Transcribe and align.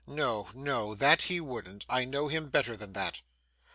No, 0.07 0.47
no, 0.55 0.95
that 0.95 1.21
he 1.29 1.39
wouldn't. 1.39 1.85
I 1.87 2.05
know 2.05 2.27
him 2.27 2.49
better 2.49 2.75
than 2.75 2.93
that. 2.93 3.21